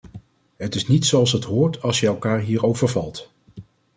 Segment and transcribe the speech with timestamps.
[0.57, 3.31] Het is niet zoals het hoort als je elkaar hier overvalt.